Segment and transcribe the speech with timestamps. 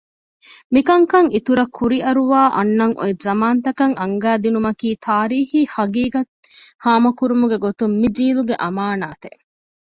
[0.73, 6.31] މިކަންކަން އިތުރަށް ކުރިއަރުވައި އަންނަން އޮތް ޒަމާންތަކަށް އަންގައިދިނުމަކީ ތާރީޚީ ޙަޤީޤަތް
[6.83, 9.41] ހާމަކުރުމުގެ ގޮތުން މި ޖީލުގެ އަމާނާތެއް